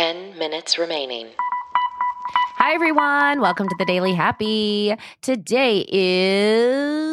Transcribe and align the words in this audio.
10 0.00 0.38
minutes 0.38 0.78
remaining. 0.78 1.26
Hi, 2.56 2.72
everyone. 2.72 3.42
Welcome 3.42 3.68
to 3.68 3.76
the 3.78 3.84
Daily 3.84 4.14
Happy. 4.14 4.96
Today 5.20 5.84
is 5.90 7.09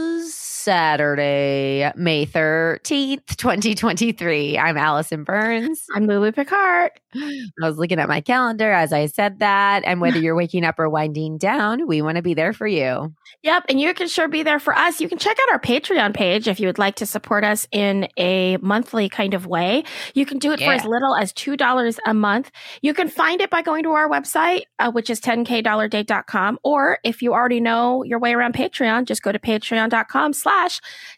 Saturday, 0.67 1.89
May 1.95 2.25
13th, 2.25 3.37
2023. 3.37 4.57
I'm 4.57 4.75
Allison 4.75 5.23
Burns. 5.23 5.85
I'm 5.95 6.07
Lulu 6.07 6.33
Picard. 6.33 6.91
I 7.15 7.47
was 7.61 7.77
looking 7.77 7.99
at 7.99 8.09
my 8.09 8.19
calendar 8.19 8.69
as 8.69 8.91
I 8.91 9.05
said 9.05 9.39
that. 9.39 9.83
And 9.85 10.01
whether 10.01 10.19
you're 10.19 10.35
waking 10.35 10.65
up 10.65 10.77
or 10.77 10.89
winding 10.89 11.37
down, 11.37 11.87
we 11.87 12.01
want 12.01 12.17
to 12.17 12.21
be 12.21 12.33
there 12.33 12.51
for 12.51 12.67
you. 12.67 13.13
Yep. 13.43 13.67
And 13.69 13.79
you 13.79 13.93
can 13.93 14.09
sure 14.09 14.27
be 14.27 14.43
there 14.43 14.59
for 14.59 14.75
us. 14.75 14.99
You 14.99 15.07
can 15.07 15.17
check 15.17 15.37
out 15.41 15.53
our 15.53 15.59
Patreon 15.59 16.13
page 16.13 16.49
if 16.49 16.59
you 16.59 16.67
would 16.67 16.79
like 16.79 16.95
to 16.95 17.05
support 17.05 17.45
us 17.45 17.65
in 17.71 18.09
a 18.17 18.57
monthly 18.57 19.07
kind 19.07 19.33
of 19.33 19.45
way. 19.47 19.85
You 20.15 20.25
can 20.25 20.37
do 20.37 20.51
it 20.51 20.59
yeah. 20.59 20.67
for 20.67 20.73
as 20.73 20.83
little 20.83 21.15
as 21.15 21.31
$2 21.31 21.97
a 22.05 22.13
month. 22.13 22.51
You 22.81 22.93
can 22.93 23.07
find 23.07 23.39
it 23.39 23.49
by 23.49 23.61
going 23.61 23.83
to 23.83 23.91
our 23.91 24.09
website, 24.09 24.63
uh, 24.79 24.91
which 24.91 25.09
is 25.09 25.21
10kdollarday.com. 25.21 26.59
Or 26.61 26.99
if 27.05 27.21
you 27.21 27.33
already 27.33 27.61
know 27.61 28.03
your 28.03 28.19
way 28.19 28.33
around 28.33 28.53
Patreon, 28.53 29.05
just 29.05 29.23
go 29.23 29.31
to 29.31 29.39
patreon.com 29.39 30.33
slash 30.33 30.56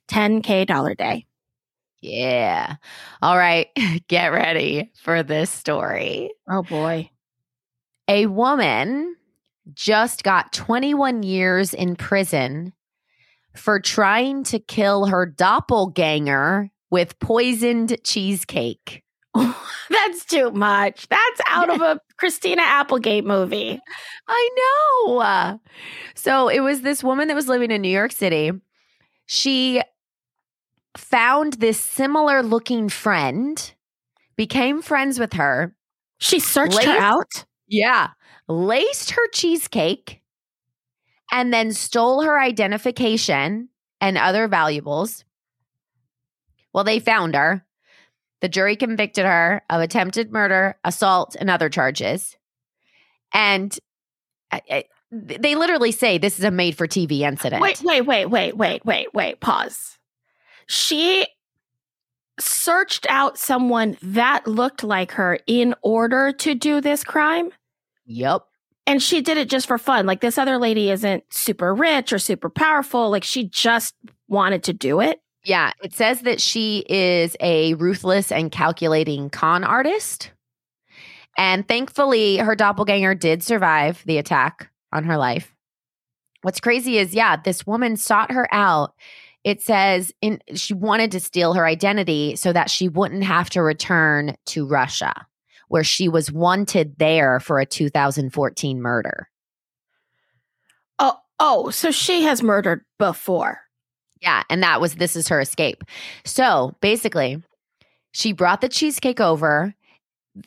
10k 0.09 0.66
dollar 0.66 0.95
day. 0.95 1.25
Yeah. 2.02 2.75
All 3.21 3.38
right. 3.38 3.67
Get 4.07 4.27
ready 4.27 4.91
for 5.02 5.23
this 5.23 5.49
story. 5.49 6.31
Oh 6.49 6.63
boy. 6.63 7.09
A 8.07 8.25
woman 8.25 9.15
just 9.73 10.23
got 10.23 10.53
21 10.53 11.23
years 11.23 11.73
in 11.73 11.95
prison 11.95 12.73
for 13.55 13.79
trying 13.79 14.43
to 14.45 14.59
kill 14.59 15.05
her 15.05 15.25
doppelganger 15.25 16.70
with 16.90 17.20
poisoned 17.20 17.98
cheesecake. 18.03 19.03
That's 19.35 20.26
too 20.26 20.51
much. 20.51 21.07
That's 21.07 21.41
out 21.48 21.70
of 21.70 21.81
a 21.81 21.99
Christina 22.17 22.63
Applegate 22.63 23.26
movie. 23.26 23.79
I 24.27 24.49
know. 24.57 25.59
So 26.15 26.48
it 26.48 26.62
was 26.62 26.81
this 26.81 27.03
woman 27.03 27.27
that 27.27 27.35
was 27.35 27.48
living 27.48 27.71
in 27.71 27.81
New 27.81 27.90
York 27.90 28.12
City. 28.12 28.51
She 29.32 29.80
found 30.98 31.54
this 31.54 31.80
similar 31.80 32.41
looking 32.41 32.90
friend, 32.90 33.74
became 34.36 34.82
friends 34.82 35.20
with 35.20 35.34
her. 35.34 35.76
She 36.18 36.40
searched 36.40 36.77
laced, 36.77 36.88
her 36.88 36.98
out? 36.98 37.46
Yeah. 37.68 38.08
Laced 38.48 39.12
her 39.12 39.27
cheesecake 39.32 40.24
and 41.32 41.54
then 41.54 41.74
stole 41.74 42.24
her 42.24 42.40
identification 42.40 43.70
and 44.02 44.18
other 44.18 44.48
valuables. 44.48 45.24
Well, 46.74 46.84
they 46.84 46.99
found 46.99 47.36
her. 47.36 47.64
The 48.41 48.49
jury 48.49 48.76
convicted 48.76 49.27
her 49.27 49.62
of 49.70 49.80
attempted 49.80 50.32
murder, 50.32 50.80
assault, 50.84 51.36
and 51.40 51.52
other 51.52 51.70
charges. 51.70 52.36
And 53.32 53.77
they 55.12 55.55
literally 55.55 55.91
say 55.91 56.18
this 56.18 56.38
is 56.38 56.46
a 56.46 56.52
made 56.52 56.77
for 56.77 56.88
TV 56.88 57.21
incident. 57.21 57.62
Wait, 57.62 57.82
wait, 57.84 58.02
wait, 58.02 58.26
wait, 58.27 58.55
wait, 58.55 58.85
wait, 58.85 59.13
wait, 59.13 59.40
pause 59.40 59.99
she 60.70 61.26
searched 62.40 63.07
out 63.10 63.37
someone 63.40 63.98
that 64.03 64.47
looked 64.47 64.84
like 64.84 65.13
her 65.13 65.40
in 65.47 65.74
order 65.81 66.31
to 66.31 66.53
do 66.53 66.80
this 66.80 67.03
crime. 67.03 67.52
Yep. 68.06 68.44
And 68.85 69.02
she 69.02 69.22
did 69.22 69.38
it 69.38 69.50
just 69.50 69.68
for 69.68 69.80
fun. 69.80 70.06
Like 70.06 70.22
this 70.22 70.38
other 70.38 70.57
lady 70.57 70.91
isn't 70.91 71.24
super 71.31 71.74
rich 71.74 72.13
or 72.13 72.19
super 72.19 72.50
powerful. 72.50 73.09
Like 73.09 73.24
she 73.24 73.46
just 73.46 73.96
wanted 74.28 74.63
to 74.66 74.74
do 74.74 75.02
it. 75.02 75.19
Yeah. 75.44 75.72
It 75.84 75.94
says 75.94 76.22
that 76.22 76.40
she 76.40 76.85
is 76.88 77.35
a 77.40 77.74
ruthless 77.74 78.31
and 78.31 78.52
calculating 78.52 79.31
con 79.31 79.63
artist. 79.63 80.31
And 81.35 81.68
thankfully, 81.68 82.38
her 82.38 82.56
doppelganger 82.56 83.16
did 83.16 83.41
survive 83.41 84.03
the 84.06 84.19
attack 84.19 84.69
on 84.91 85.03
her 85.06 85.18
life. 85.18 85.53
What's 86.41 86.59
crazy 86.59 86.97
is, 86.97 87.13
yeah, 87.13 87.35
this 87.35 87.68
woman 87.68 87.97
sought 87.97 88.31
her 88.31 88.47
out 88.53 88.94
it 89.44 89.62
says 89.62 90.12
in 90.22 90.41
she 90.56 90.74
wanted 90.74 91.12
to 91.12 91.19
steal 91.19 91.53
her 91.53 91.66
identity 91.66 92.36
so 92.36 92.52
that 92.52 92.69
she 92.69 92.90
wouldn't 92.90 93.24
have 93.24 93.50
to 93.52 93.62
return 93.62 94.36
to 94.47 94.68
Russia, 94.68 95.14
where 95.69 95.84
she 95.84 96.09
was 96.09 96.31
wanted 96.31 96.96
there 96.97 97.40
for 97.40 97.59
a 97.59 97.66
2014 97.66 98.81
murder. 98.81 99.30
Oh, 101.00 101.18
oh, 101.40 101.69
so 101.69 101.91
she 101.91 102.24
has 102.24 102.44
murdered 102.44 102.84
before. 102.97 103.62
Yeah, 104.22 104.44
and 104.50 104.62
that 104.62 104.81
was 104.81 104.96
this 104.96 105.16
is 105.16 105.30
her 105.30 105.40
escape. 105.40 105.84
So 106.25 106.75
basically, 106.81 107.41
she 108.12 108.34
brought 108.34 108.59
the 108.59 108.68
cheesecake 108.68 109.22
over. 109.22 109.74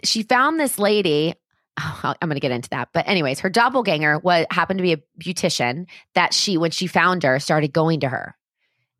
She 0.05 0.22
found 0.22 0.61
this 0.61 0.78
lady. 0.78 1.34
Oh, 1.81 2.15
I'm 2.21 2.28
going 2.28 2.37
to 2.37 2.41
get 2.41 2.53
into 2.53 2.69
that. 2.71 2.91
But 2.93 3.09
anyways, 3.09 3.41
her 3.41 3.49
doppelganger 3.49 4.19
was 4.19 4.47
happened 4.50 4.78
to 4.78 4.83
be 4.83 4.93
a 4.93 5.03
beautician 5.19 5.87
that 6.15 6.34
she 6.34 6.59
when 6.59 6.71
she 6.71 6.87
found 6.87 7.22
her 7.22 7.38
started 7.38 7.72
going 7.72 8.00
to 8.00 8.09
her 8.09 8.37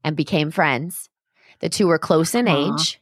and 0.03 0.17
became 0.17 0.51
friends. 0.51 1.11
The 1.61 1.69
two 1.69 1.87
were 1.87 1.99
close 1.99 2.35
in 2.35 2.49
uh-huh. 2.49 2.75
age 2.75 3.01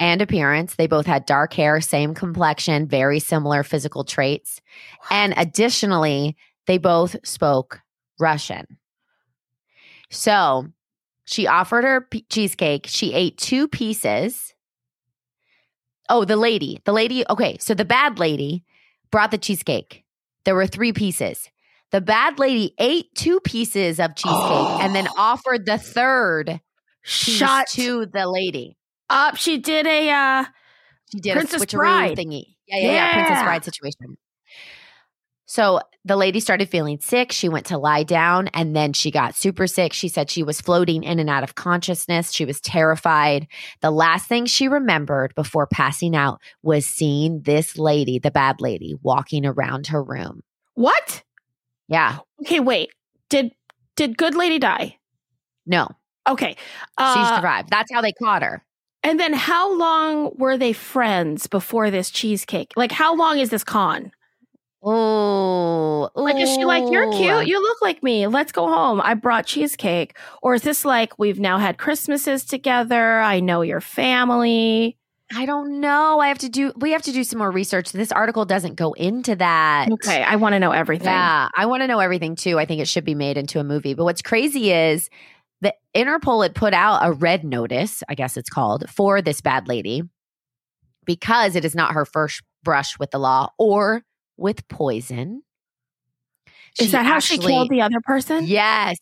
and 0.00 0.20
appearance. 0.20 0.74
They 0.74 0.86
both 0.86 1.06
had 1.06 1.24
dark 1.24 1.54
hair, 1.54 1.80
same 1.80 2.14
complexion, 2.14 2.86
very 2.88 3.20
similar 3.20 3.62
physical 3.62 4.04
traits. 4.04 4.60
And 5.10 5.34
additionally, 5.36 6.36
they 6.66 6.78
both 6.78 7.16
spoke 7.24 7.80
Russian. 8.18 8.66
So 10.10 10.66
she 11.24 11.46
offered 11.46 11.84
her 11.84 12.02
p- 12.02 12.26
cheesecake. 12.28 12.86
She 12.88 13.12
ate 13.12 13.38
two 13.38 13.68
pieces. 13.68 14.54
Oh, 16.08 16.24
the 16.24 16.36
lady, 16.36 16.80
the 16.84 16.92
lady, 16.92 17.24
okay. 17.30 17.56
So 17.58 17.74
the 17.74 17.84
bad 17.84 18.18
lady 18.18 18.64
brought 19.10 19.30
the 19.30 19.38
cheesecake. 19.38 20.04
There 20.44 20.54
were 20.54 20.66
three 20.66 20.92
pieces. 20.92 21.50
The 21.92 22.00
bad 22.00 22.38
lady 22.38 22.74
ate 22.78 23.14
two 23.14 23.40
pieces 23.40 24.00
of 24.00 24.16
cheesecake 24.16 24.32
oh. 24.34 24.78
and 24.82 24.94
then 24.94 25.08
offered 25.16 25.66
the 25.66 25.78
third 25.78 26.60
shot 27.02 27.68
to 27.70 28.06
the 28.06 28.28
lady. 28.28 28.76
Up, 29.08 29.36
she 29.36 29.58
did 29.58 29.86
a 29.86 30.10
uh 30.10 30.44
she 31.12 31.20
did 31.20 31.34
Princess 31.34 31.62
a 31.62 31.66
switcheroo 31.66 31.78
Bride. 31.78 32.18
thingy. 32.18 32.56
Yeah, 32.66 32.78
yeah, 32.78 32.86
yeah, 32.86 32.92
yeah, 32.92 33.12
Princess 33.12 33.42
Bride 33.44 33.64
situation. 33.64 34.16
So 35.46 35.80
the 36.04 36.16
lady 36.16 36.40
started 36.40 36.68
feeling 36.68 36.98
sick. 37.00 37.32
She 37.32 37.48
went 37.48 37.66
to 37.66 37.78
lie 37.78 38.02
down 38.02 38.48
and 38.48 38.74
then 38.74 38.92
she 38.92 39.10
got 39.10 39.34
super 39.34 39.66
sick. 39.66 39.92
She 39.92 40.08
said 40.08 40.30
she 40.30 40.42
was 40.42 40.60
floating 40.60 41.02
in 41.04 41.18
and 41.18 41.30
out 41.30 41.44
of 41.44 41.54
consciousness. 41.54 42.32
She 42.32 42.44
was 42.44 42.60
terrified. 42.60 43.46
The 43.80 43.90
last 43.90 44.28
thing 44.28 44.46
she 44.46 44.68
remembered 44.68 45.34
before 45.34 45.66
passing 45.66 46.14
out 46.14 46.40
was 46.62 46.84
seeing 46.84 47.42
this 47.42 47.78
lady, 47.78 48.18
the 48.18 48.30
bad 48.30 48.60
lady, 48.60 48.94
walking 49.02 49.46
around 49.46 49.86
her 49.88 50.02
room. 50.02 50.42
What? 50.74 51.22
Yeah. 51.88 52.18
Okay, 52.42 52.60
wait. 52.60 52.90
Did 53.30 53.52
did 53.96 54.18
Good 54.18 54.34
Lady 54.34 54.58
die? 54.58 54.98
No. 55.64 55.88
Okay. 56.28 56.56
Uh, 56.98 57.14
she 57.14 57.36
survived. 57.36 57.70
That's 57.70 57.90
how 57.92 58.02
they 58.02 58.12
caught 58.12 58.42
her. 58.42 58.64
And 59.02 59.18
then 59.18 59.32
how 59.32 59.76
long 59.76 60.32
were 60.36 60.58
they 60.58 60.72
friends 60.72 61.46
before 61.46 61.90
this 61.90 62.10
cheesecake? 62.10 62.72
Like 62.76 62.92
how 62.92 63.14
long 63.14 63.38
is 63.38 63.50
this 63.50 63.64
con? 63.64 64.12
Oh, 64.88 66.10
like 66.14 66.36
is 66.36 66.54
she 66.54 66.64
like 66.64 66.84
you're 66.92 67.10
cute? 67.10 67.30
Um 67.30 67.46
you 67.46 67.60
look 67.60 67.82
like 67.82 68.04
me. 68.04 68.28
Let's 68.28 68.52
go 68.52 68.68
home. 68.68 69.00
I 69.00 69.14
brought 69.14 69.44
cheesecake. 69.44 70.16
Or 70.42 70.54
is 70.54 70.62
this 70.62 70.84
like 70.84 71.18
we've 71.18 71.40
now 71.40 71.58
had 71.58 71.76
Christmases 71.76 72.44
together? 72.44 73.18
I 73.18 73.40
know 73.40 73.62
your 73.62 73.80
family. 73.80 74.96
I 75.34 75.44
don't 75.44 75.80
know. 75.80 76.20
I 76.20 76.28
have 76.28 76.38
to 76.38 76.48
do 76.48 76.72
we 76.76 76.92
have 76.92 77.02
to 77.02 77.12
do 77.12 77.24
some 77.24 77.40
more 77.40 77.50
research. 77.50 77.90
This 77.90 78.12
article 78.12 78.44
doesn't 78.44 78.76
go 78.76 78.92
into 78.92 79.34
that. 79.34 79.90
Okay, 79.90 80.22
I 80.22 80.36
want 80.36 80.52
to 80.52 80.60
know 80.60 80.70
everything. 80.70 81.08
Yeah, 81.08 81.48
I 81.56 81.66
want 81.66 81.80
to 81.82 81.88
know 81.88 81.98
everything 81.98 82.36
too. 82.36 82.60
I 82.60 82.64
think 82.64 82.80
it 82.80 82.86
should 82.86 83.04
be 83.04 83.16
made 83.16 83.36
into 83.36 83.58
a 83.58 83.64
movie. 83.64 83.94
But 83.94 84.04
what's 84.04 84.22
crazy 84.22 84.70
is 84.70 85.10
the 85.62 85.74
Interpol 85.96 86.44
had 86.44 86.54
put 86.54 86.74
out 86.74 87.00
a 87.02 87.12
red 87.12 87.42
notice, 87.42 88.04
I 88.08 88.14
guess 88.14 88.36
it's 88.36 88.50
called, 88.50 88.88
for 88.88 89.20
this 89.20 89.40
bad 89.40 89.66
lady 89.66 90.04
because 91.06 91.56
it 91.56 91.64
is 91.64 91.74
not 91.74 91.92
her 91.92 92.04
first 92.04 92.42
brush 92.62 92.98
with 92.98 93.10
the 93.10 93.18
law 93.18 93.48
or 93.58 94.02
with 94.36 94.66
poison. 94.68 95.42
Is 96.78 96.92
that 96.92 97.06
how 97.06 97.16
actually, 97.16 97.38
she 97.38 97.46
killed 97.46 97.70
the 97.70 97.80
other 97.80 98.00
person? 98.02 98.46
Yes. 98.46 98.98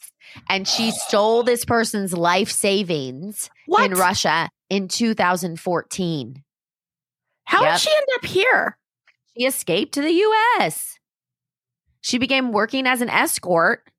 And 0.48 0.66
she 0.66 0.92
stole 0.92 1.42
this 1.42 1.64
person's 1.64 2.12
life 2.12 2.50
savings 2.50 3.50
what? 3.66 3.90
in 3.90 3.98
Russia 3.98 4.48
in 4.70 4.88
2014. 4.88 6.42
How 7.44 7.62
yep. 7.62 7.72
did 7.74 7.80
she 7.80 7.90
end 7.90 8.06
up 8.16 8.24
here? 8.24 8.78
She 9.36 9.44
escaped 9.44 9.94
to 9.94 10.02
the 10.02 10.12
US. 10.12 10.98
She 12.00 12.18
began 12.18 12.52
working 12.52 12.86
as 12.86 13.00
an 13.00 13.10
escort. 13.10 13.90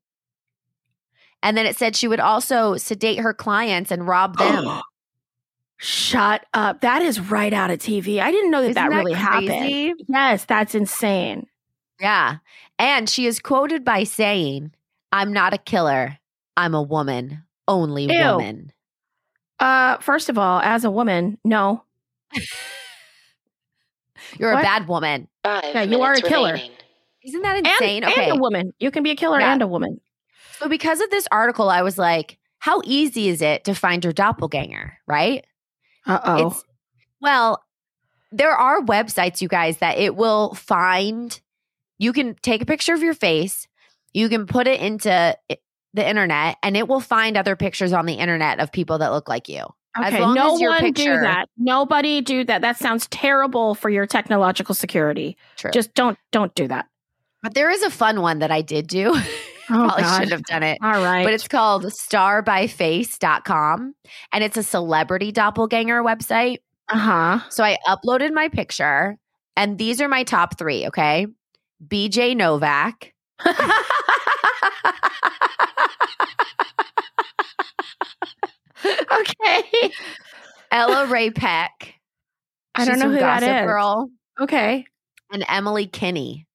And 1.43 1.57
then 1.57 1.65
it 1.65 1.75
said 1.75 1.95
she 1.95 2.07
would 2.07 2.19
also 2.19 2.77
sedate 2.77 3.19
her 3.19 3.33
clients 3.33 3.91
and 3.91 4.07
rob 4.07 4.37
them. 4.37 4.81
Shut 5.85 6.45
up. 6.53 6.81
That 6.81 7.01
is 7.03 7.19
right 7.19 7.53
out 7.53 7.69
of 7.69 7.77
TV. 7.79 8.19
I 8.19 8.31
didn't 8.31 8.49
know 8.49 8.61
that 8.63 8.69
Isn't 8.71 8.83
that, 8.83 8.89
that 8.89 8.97
really 8.97 9.13
crazy? 9.13 9.87
happened. 9.89 10.01
Yes, 10.09 10.45
that's 10.45 10.73
insane. 10.73 11.45
Yeah. 11.99 12.37
And 12.79 13.07
she 13.07 13.27
is 13.27 13.39
quoted 13.39 13.85
by 13.85 14.03
saying, 14.03 14.71
I'm 15.11 15.31
not 15.31 15.53
a 15.53 15.59
killer. 15.59 16.17
I'm 16.57 16.73
a 16.73 16.81
woman. 16.81 17.43
Only 17.67 18.05
Ew. 18.11 18.23
woman. 18.31 18.71
Uh, 19.59 19.97
first 19.99 20.27
of 20.29 20.37
all, 20.39 20.59
as 20.61 20.85
a 20.85 20.91
woman, 20.91 21.37
no. 21.43 21.83
You're 24.39 24.53
What? 24.53 24.61
a 24.61 24.63
bad 24.63 24.87
woman. 24.87 25.27
Five 25.43 25.63
Yeah, 25.73 25.83
you 25.83 26.01
are 26.01 26.13
a 26.13 26.21
killer. 26.21 26.53
remaining. 26.53 26.71
Isn't 27.23 27.41
that 27.43 27.57
insane? 27.57 28.03
and 28.03 28.11
okay. 28.11 28.29
a 28.29 28.35
woman. 28.35 28.73
You 28.79 28.89
can 28.91 29.03
be 29.03 29.11
a 29.11 29.15
killer 29.15 29.39
Yeah. 29.39 29.53
and 29.53 29.61
a 29.61 29.67
woman. 29.67 30.01
So 30.59 30.67
because 30.67 30.99
of 31.01 31.09
this 31.11 31.27
article, 31.31 31.69
I 31.69 31.81
was 31.83 31.97
like, 31.97 32.37
how 32.59 32.81
easy 32.85 33.29
is 33.29 33.41
it 33.41 33.63
to 33.65 33.73
find 33.75 34.03
your 34.03 34.13
doppelganger, 34.13 34.97
right? 35.07 35.45
Uh 36.07 36.19
oh. 36.23 36.61
Well, 37.21 37.63
there 38.31 38.51
are 38.55 38.81
websites, 38.81 39.41
you 39.41 39.47
guys, 39.47 39.77
that 39.77 39.97
it 39.97 40.15
will 40.15 40.53
find. 40.53 41.39
You 41.97 42.11
can 42.13 42.35
take 42.41 42.61
a 42.61 42.65
picture 42.65 42.93
of 42.93 43.01
your 43.01 43.13
face, 43.13 43.67
you 44.13 44.27
can 44.29 44.45
put 44.47 44.67
it 44.67 44.81
into 44.81 45.35
the 45.93 46.07
internet, 46.09 46.57
and 46.61 46.75
it 46.75 46.87
will 46.89 46.99
find 46.99 47.37
other 47.37 47.55
pictures 47.55 47.93
on 47.93 48.05
the 48.05 48.15
internet 48.15 48.59
of 48.59 48.71
people 48.71 48.97
that 48.97 49.11
look 49.13 49.29
like 49.29 49.47
you. 49.47 49.63
as 49.95 50.13
Okay, 50.13 50.21
long 50.21 50.33
no 50.35 50.55
as 50.55 50.59
your 50.61 50.71
one 50.71 50.79
picture- 50.81 51.15
do 51.15 51.21
that. 51.21 51.47
Nobody 51.57 52.19
do 52.19 52.43
that. 52.43 52.61
That 52.61 52.75
sounds 52.77 53.07
terrible 53.07 53.75
for 53.75 53.89
your 53.89 54.05
technological 54.05 54.75
security. 54.75 55.37
True. 55.55 55.71
Just 55.71 55.93
don't 55.93 56.17
don't 56.33 56.53
do 56.53 56.67
that. 56.67 56.87
but 57.41 57.53
there 57.53 57.69
is 57.69 57.81
a 57.83 57.89
fun 57.89 58.21
one 58.21 58.39
that 58.39 58.51
I 58.51 58.61
did 58.61 58.87
do. 58.87 59.15
Oh, 59.69 59.87
Probably 59.87 60.03
shouldn't 60.03 60.31
have 60.31 60.43
done 60.43 60.63
it. 60.63 60.77
All 60.83 61.03
right. 61.03 61.23
But 61.23 61.33
it's 61.33 61.47
called 61.47 61.85
starbyface.com 61.85 63.95
and 64.31 64.43
it's 64.43 64.57
a 64.57 64.63
celebrity 64.63 65.31
doppelganger 65.31 66.03
website. 66.03 66.57
uh-huh. 66.89 67.39
So 67.49 67.63
I 67.63 67.77
uploaded 67.87 68.31
my 68.33 68.47
picture 68.49 69.17
and 69.57 69.77
these 69.77 70.01
are 70.01 70.07
my 70.07 70.23
top 70.23 70.57
three, 70.57 70.87
okay? 70.87 71.27
BJ 71.87 72.35
Novak, 72.35 73.13
okay. 78.85 79.63
Ella 80.71 81.05
Rae 81.07 81.29
Peck. 81.31 81.95
I 82.75 82.85
don't 82.85 82.99
know 82.99 83.09
who 83.09 83.15
that 83.19 83.41
Gossip 83.41 83.55
is. 83.55 83.61
Girl, 83.65 84.09
Okay. 84.41 84.85
and 85.31 85.45
Emily 85.47 85.87
Kinney. 85.87 86.45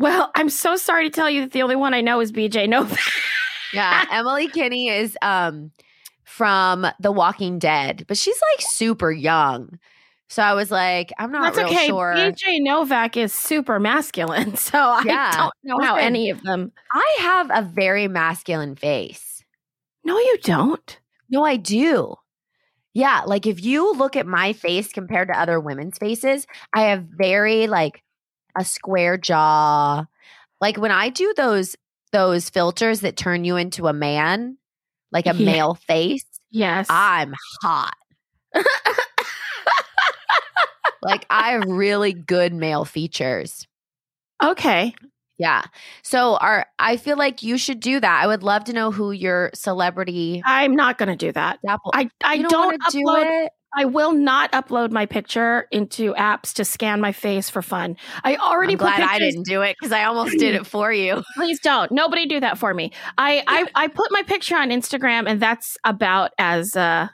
Well, 0.00 0.30
I'm 0.34 0.48
so 0.48 0.76
sorry 0.76 1.04
to 1.04 1.10
tell 1.14 1.28
you 1.28 1.42
that 1.42 1.52
the 1.52 1.60
only 1.62 1.76
one 1.76 1.92
I 1.92 2.00
know 2.00 2.20
is 2.20 2.32
BJ 2.32 2.66
Novak. 2.66 2.98
Yeah, 3.72 4.04
Emily 4.10 4.48
Kinney 4.48 4.88
is 4.88 5.16
um 5.22 5.70
from 6.24 6.86
The 6.98 7.12
Walking 7.12 7.58
Dead, 7.60 8.04
but 8.08 8.16
she's 8.16 8.40
like 8.56 8.66
super 8.66 9.12
young. 9.12 9.78
So 10.28 10.42
I 10.42 10.54
was 10.54 10.70
like, 10.70 11.12
I'm 11.18 11.30
not 11.30 11.54
That's 11.54 11.58
real 11.58 11.68
okay. 11.68 11.86
sure. 11.86 12.14
BJ 12.16 12.60
Novak 12.62 13.16
is 13.16 13.32
super 13.32 13.78
masculine, 13.78 14.56
so 14.56 14.78
I 14.78 15.02
Yeah. 15.04 15.36
don't 15.36 15.54
know 15.62 15.78
how 15.84 15.96
any 15.96 16.30
of 16.30 16.42
them. 16.42 16.72
I 16.92 17.16
have 17.20 17.50
a 17.52 17.62
very 17.62 18.08
masculine 18.08 18.74
face. 18.74 19.44
No, 20.02 20.18
you 20.18 20.38
don't. 20.42 20.98
No, 21.28 21.44
I 21.44 21.56
do. 21.56 22.14
Yeah, 22.92 23.22
like 23.26 23.46
if 23.46 23.62
you 23.62 23.92
look 23.92 24.16
at 24.16 24.26
my 24.26 24.52
face 24.52 24.92
compared 24.92 25.28
to 25.28 25.38
other 25.38 25.60
women's 25.60 25.98
faces, 25.98 26.46
I 26.74 26.82
have 26.84 27.04
very 27.04 27.68
like 27.68 28.02
a 28.58 28.64
square 28.64 29.16
jaw. 29.18 30.04
Like 30.60 30.76
when 30.76 30.90
I 30.90 31.08
do 31.08 31.32
those 31.36 31.76
those 32.12 32.50
filters 32.50 33.00
that 33.00 33.16
turn 33.16 33.44
you 33.44 33.56
into 33.56 33.86
a 33.86 33.92
man, 33.92 34.56
like 35.12 35.26
a 35.26 35.34
Yeah. 35.34 35.44
male 35.44 35.74
face, 35.74 36.24
Yes. 36.50 36.86
I'm 36.90 37.34
hot. 37.62 37.94
like 41.02 41.24
I 41.30 41.52
have 41.52 41.64
really 41.66 42.12
good 42.12 42.52
male 42.52 42.84
features. 42.84 43.66
okay. 44.42 44.94
Yeah. 45.38 45.62
So 46.02 46.36
our 46.36 46.66
I 46.78 46.98
feel 46.98 47.16
like 47.16 47.42
you 47.42 47.56
should 47.56 47.80
do 47.80 47.98
that. 47.98 48.22
I 48.22 48.26
would 48.26 48.42
love 48.42 48.64
to 48.64 48.74
know 48.74 48.90
who 48.90 49.10
your 49.10 49.50
celebrity 49.54 50.42
I'm 50.44 50.76
not 50.76 50.98
going 50.98 51.08
to 51.08 51.16
do 51.16 51.32
that. 51.32 51.58
Apple. 51.66 51.92
I, 51.94 52.10
I 52.22 52.34
you 52.34 52.42
don't, 52.42 52.50
don't, 52.50 53.04
wanna 53.06 53.24
upload. 53.24 53.44
it. 53.46 53.52
I 53.76 53.84
will 53.84 54.12
not 54.12 54.50
upload 54.52 54.90
my 54.90 55.06
picture 55.06 55.66
into 55.70 56.12
apps 56.14 56.52
to 56.54 56.64
scan 56.64 57.00
my 57.00 57.12
face 57.12 57.48
for 57.48 57.62
fun. 57.62 57.96
I 58.24 58.36
already 58.36 58.72
I'm 58.72 58.78
put 58.78 58.84
glad 58.86 58.96
pictures. 58.96 59.10
I 59.10 59.18
didn't 59.18 59.42
do 59.46 59.62
it 59.62 59.76
because 59.78 59.92
I 59.92 60.04
almost 60.04 60.38
did 60.38 60.54
it 60.54 60.66
for 60.66 60.92
you. 60.92 61.22
Please 61.36 61.60
don't. 61.60 61.90
Nobody 61.92 62.26
do 62.26 62.40
that 62.40 62.58
for 62.58 62.74
me. 62.74 62.92
I, 63.16 63.42
I 63.46 63.84
I 63.84 63.88
put 63.88 64.10
my 64.10 64.22
picture 64.22 64.56
on 64.56 64.70
Instagram, 64.70 65.28
and 65.28 65.40
that's 65.40 65.76
about 65.84 66.32
as 66.38 66.76
uh 66.76 67.08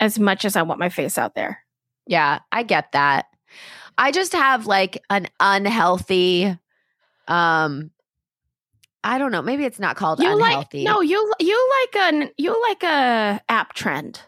as 0.00 0.18
much 0.18 0.44
as 0.44 0.56
I 0.56 0.62
want 0.62 0.80
my 0.80 0.88
face 0.88 1.18
out 1.18 1.34
there. 1.34 1.58
Yeah, 2.06 2.40
I 2.50 2.62
get 2.62 2.92
that. 2.92 3.26
I 3.96 4.10
just 4.10 4.32
have 4.32 4.66
like 4.66 5.02
an 5.10 5.28
unhealthy 5.40 6.58
um 7.28 7.90
I 9.06 9.18
don't 9.18 9.32
know, 9.32 9.42
maybe 9.42 9.64
it's 9.66 9.78
not 9.78 9.96
called 9.96 10.18
You 10.20 10.32
unhealthy. 10.32 10.84
like 10.84 10.94
no, 10.94 11.02
you 11.02 11.32
you 11.38 11.70
like 11.82 11.96
an 12.14 12.30
you 12.38 12.58
like 12.68 12.82
a 12.82 13.40
app 13.50 13.74
trend. 13.74 14.20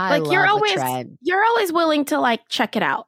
I 0.00 0.18
like, 0.18 0.32
you're 0.32 0.46
always-. 0.46 1.06
You're 1.22 1.44
always 1.44 1.72
willing 1.72 2.04
to 2.06 2.18
like 2.20 2.40
check 2.48 2.76
it 2.76 2.82
out. 2.82 3.06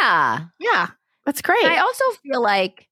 Yeah. 0.00 0.46
Yeah, 0.58 0.88
that's 1.24 1.42
great. 1.42 1.64
I 1.64 1.78
also 1.78 2.04
feel 2.22 2.42
like 2.42 2.86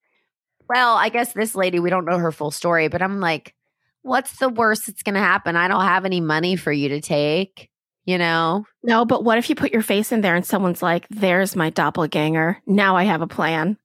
well, 0.69 0.97
I 0.97 1.09
guess 1.09 1.33
this 1.33 1.55
lady, 1.55 1.81
we 1.81 1.89
don't 1.89 2.05
know 2.05 2.19
her 2.19 2.31
full 2.31 2.51
story, 2.51 2.89
but 2.89 3.01
I'm 3.01 3.21
like, 3.21 3.55
what's 4.03 4.37
the 4.39 4.51
worst 4.51 4.87
that's 4.87 5.03
gonna 5.03 5.19
happen? 5.19 5.57
I 5.57 5.67
don't 5.67 5.81
have 5.81 6.05
any 6.05 6.21
money 6.21 6.57
for 6.57 6.71
you 6.71 6.91
to 6.91 7.01
take, 7.01 7.71
you 8.05 8.19
know? 8.19 8.67
no, 8.83 9.07
but 9.07 9.25
what 9.25 9.39
if 9.39 9.49
you 9.49 9.55
put 9.57 9.73
your 9.73 9.81
face 9.83 10.13
in 10.13 10.21
there 10.21 10.35
and 10.37 10.45
someone's 10.45 10.83
like, 10.83 11.07
"There's 11.09 11.57
my 11.57 11.71
doppelganger. 11.71 12.61
Now 12.67 12.97
I 12.97 13.05
have 13.05 13.23
a 13.23 13.27
plan." 13.27 13.79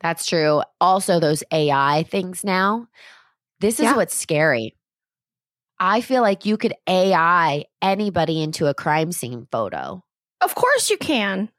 That's 0.00 0.26
true. 0.26 0.62
Also, 0.80 1.18
those 1.18 1.42
AI 1.50 2.04
things 2.08 2.44
now. 2.44 2.86
This 3.60 3.80
is 3.80 3.86
Yeah. 3.86 3.96
what's 3.96 4.14
scary. 4.14 4.76
I 5.78 6.00
feel 6.00 6.22
like 6.22 6.46
you 6.46 6.56
could 6.56 6.74
AI 6.88 7.64
anybody 7.82 8.42
into 8.42 8.66
a 8.66 8.74
crime 8.74 9.12
scene 9.12 9.46
photo. 9.52 10.02
Of 10.40 10.54
course 10.54 10.88
you 10.90 10.96
can. 10.98 11.50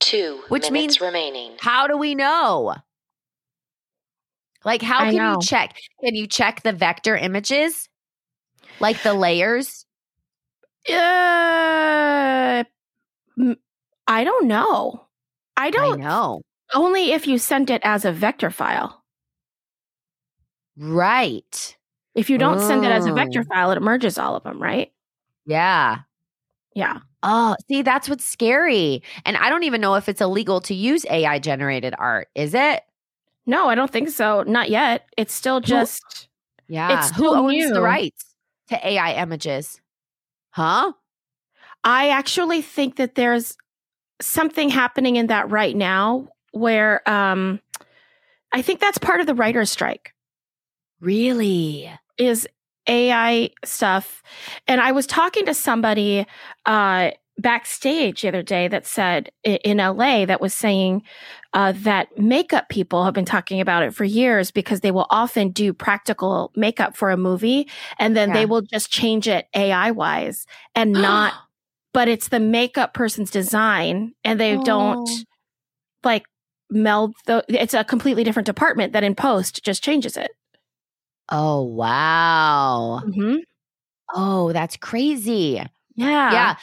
Two 0.00 0.42
Which 0.48 0.70
minutes 0.70 0.72
means- 0.72 1.00
remaining. 1.00 1.52
How 1.60 1.86
do 1.86 1.96
we 1.96 2.14
know? 2.14 2.74
Like, 4.64 4.82
how 4.82 5.00
I 5.00 5.06
can 5.06 5.14
know. 5.16 5.32
you 5.32 5.40
check? 5.42 5.76
Can 6.04 6.14
you 6.14 6.26
check 6.26 6.62
the 6.62 6.72
vector 6.72 7.16
images? 7.16 7.88
Like 8.78 9.02
the 9.02 9.14
layers? 9.14 9.84
Uh, 10.88 12.64
I 14.06 14.24
don't 14.24 14.46
know. 14.46 15.06
I 15.56 15.66
I 15.66 15.70
don't 15.70 16.00
know. 16.00 16.42
only 16.74 17.12
if 17.12 17.26
you 17.26 17.38
sent 17.38 17.70
it 17.70 17.80
as 17.84 18.04
a 18.04 18.12
vector 18.12 18.50
file. 18.50 19.02
Right. 20.76 21.76
If 22.14 22.28
you 22.30 22.38
don't 22.38 22.60
send 22.60 22.84
it 22.84 22.90
as 22.90 23.06
a 23.06 23.12
vector 23.12 23.42
Oh. 23.42 23.44
file, 23.44 23.70
it 23.72 23.80
merges 23.82 24.18
all 24.18 24.36
of 24.36 24.42
them, 24.42 24.60
right? 24.62 24.92
Yeah. 25.46 26.00
Yeah. 26.74 26.98
Oh, 27.22 27.54
see, 27.68 27.82
that's 27.82 28.08
what's 28.08 28.24
scary. 28.24 29.02
And 29.24 29.36
I 29.36 29.48
don't 29.48 29.62
even 29.64 29.80
know 29.80 29.94
if 29.94 30.08
it's 30.08 30.20
illegal 30.20 30.60
to 30.62 30.74
use 30.74 31.06
AI 31.10 31.38
generated 31.38 31.94
art. 31.98 32.28
Is 32.34 32.54
it? 32.54 32.82
No, 33.46 33.68
I 33.68 33.74
don't 33.74 33.90
think 33.90 34.08
so. 34.10 34.42
Not 34.44 34.70
yet. 34.70 35.08
It's 35.16 35.34
still 35.34 35.60
just 35.60 36.28
Yeah. 36.68 37.08
It's 37.08 37.16
Who 37.16 37.34
owns 37.34 37.56
new. 37.56 37.72
the 37.72 37.82
rights 37.82 38.34
to 38.68 38.86
AI 38.88 39.14
images? 39.14 39.80
Huh? 40.50 40.92
I 41.84 42.10
actually 42.10 42.62
think 42.62 42.96
that 42.96 43.14
there's 43.14 43.56
something 44.20 44.68
happening 44.68 45.16
in 45.16 45.26
that 45.28 45.50
right 45.50 45.76
now 45.76 46.28
where 46.52 47.08
um 47.08 47.60
I 48.52 48.62
think 48.62 48.80
that's 48.80 48.98
part 48.98 49.20
of 49.20 49.26
the 49.26 49.34
writer's 49.34 49.70
strike 49.70 50.14
Really? 51.00 51.90
Is 52.18 52.46
AI 52.88 53.50
stuff. 53.64 54.22
And 54.66 54.80
I 54.80 54.92
was 54.92 55.06
talking 55.06 55.46
to 55.46 55.54
somebody 55.54 56.26
uh 56.66 57.10
backstage 57.38 58.20
the 58.20 58.28
other 58.28 58.42
day 58.42 58.68
that 58.68 58.86
said 58.86 59.32
in 59.42 59.78
LA 59.78 60.26
that 60.26 60.40
was 60.40 60.52
saying 60.52 61.02
uh, 61.54 61.72
that 61.72 62.16
makeup 62.18 62.68
people 62.68 63.04
have 63.06 63.14
been 63.14 63.24
talking 63.24 63.58
about 63.60 63.82
it 63.82 63.94
for 63.94 64.04
years 64.04 64.50
because 64.50 64.80
they 64.80 64.90
will 64.90 65.06
often 65.08 65.48
do 65.50 65.72
practical 65.72 66.52
makeup 66.56 66.94
for 66.94 67.10
a 67.10 67.16
movie 67.16 67.66
and 67.98 68.14
then 68.14 68.28
Yeah. 68.28 68.34
they 68.34 68.46
will 68.46 68.60
just 68.60 68.90
change 68.90 69.26
it 69.28 69.46
AI 69.56 69.90
wise 69.92 70.46
and 70.74 70.92
not 70.92 71.32
but 71.94 72.06
it's 72.06 72.28
the 72.28 72.38
makeup 72.40 72.92
person's 72.92 73.30
design 73.30 74.12
and 74.24 74.38
they 74.38 74.58
don't 74.58 75.08
Oh. 75.08 75.18
like 76.04 76.24
meld 76.70 77.14
the 77.26 77.44
it's 77.48 77.74
a 77.74 77.82
completely 77.82 78.24
different 78.24 78.46
department 78.46 78.92
that 78.92 79.04
in 79.04 79.14
post 79.14 79.64
just 79.64 79.82
changes 79.82 80.18
it 80.18 80.30
Oh, 81.28 81.62
wow. 81.62 83.00
mm-hmm. 83.04 83.36
Oh, 84.14 84.52
that's 84.52 84.76
crazy. 84.76 85.62
yeah 85.94 86.32
yeah. 86.32 86.56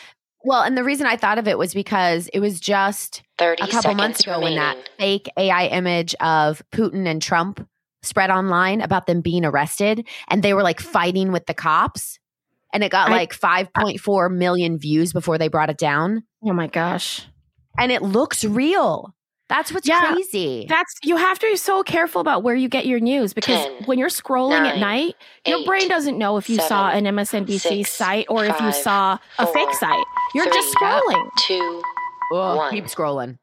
Well, 0.45 0.61
and 0.63 0.77
the 0.77 0.83
reason 0.85 1.05
I 1.05 1.17
thought 1.17 1.37
of 1.37 1.47
it 1.49 1.57
was 1.57 1.73
because 1.73 2.29
it 2.33 2.39
was 2.39 2.59
just 2.61 3.23
30 3.39 3.63
a 3.63 3.67
couple 3.67 3.93
months 3.95 4.21
ago 4.21 4.39
when 4.39 4.55
that 4.55 4.77
fake 4.97 5.29
AI 5.37 5.65
image 5.67 6.15
of 6.21 6.63
Putin 6.71 7.07
and 7.07 7.21
Trump 7.21 7.67
spread 8.03 8.29
online 8.29 8.79
about 8.79 9.05
them 9.05 9.19
being 9.19 9.43
arrested 9.43 10.07
and 10.29 10.41
they 10.41 10.53
were 10.53 10.63
like 10.63 10.79
fighting 10.79 11.33
with 11.33 11.45
the 11.45 11.53
cops. 11.53 12.19
And 12.71 12.83
it 12.85 12.91
got 12.91 13.09
I- 13.09 13.11
like 13.11 13.33
5.4 13.37 14.31
million 14.33 14.77
views 14.77 15.11
before 15.11 15.37
they 15.37 15.49
brought 15.49 15.69
it 15.69 15.77
down. 15.77 16.23
oh 16.45 16.53
my 16.53 16.67
gosh 16.67 17.27
And 17.77 17.91
it 17.91 18.01
looks 18.01 18.45
real. 18.45 19.13
That's 19.49 19.73
what's 19.73 19.87
Yeah, 19.87 20.13
crazy. 20.13 20.67
that's 20.69 20.93
you 21.03 21.17
have 21.17 21.39
to 21.39 21.47
be 21.47 21.55
so 21.57 21.81
careful 21.83 22.21
about 22.21 22.43
where 22.43 22.55
you 22.55 22.69
get 22.69 22.85
your 22.85 22.99
news 22.99 23.33
because 23.33 23.65
Ten, 23.65 23.83
when 23.85 23.97
you're 23.97 24.09
scrolling 24.09 24.59
at 24.59 24.77
nine, 24.77 24.79
night 24.79 25.15
your 25.45 25.65
brain 25.65 25.87
doesn't 25.89 26.17
know 26.17 26.37
if 26.37 26.49
you 26.49 26.57
saw 26.59 26.89
an 26.91 27.05
MSNBC 27.05 27.59
six, 27.59 27.91
site 27.91 28.27
or 28.29 28.45
if 28.45 28.51
you 28.61 28.71
five, 28.71 28.75
saw 28.75 29.17
a 29.39 29.47
fake 29.47 29.73
site 29.73 30.05
you're 30.35 30.45
just 30.45 30.77
three, 30.77 30.87
scrolling 30.87 31.29
Two, 31.39 31.81
Oh, 32.31 32.67
keep 32.69 32.85
scrolling. 32.85 33.39